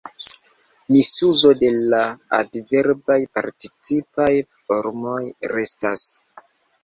Misuzo 0.93 1.51
de 1.63 1.67
la 1.93 1.99
adverbaj 2.37 3.19
participaj 3.39 4.31
formoj 4.63 5.21
restas. 5.55 6.07